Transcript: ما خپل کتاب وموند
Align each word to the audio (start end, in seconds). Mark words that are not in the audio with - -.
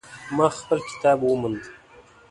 ما 0.35 0.47
خپل 0.57 0.79
کتاب 0.89 1.19
وموند 1.23 1.63